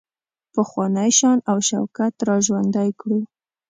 پخوانی 0.53 1.11
شان 1.17 1.37
او 1.49 1.57
شوکت 1.67 2.13
را 2.27 2.35
ژوندی 2.45 2.89
کړو. 2.99 3.19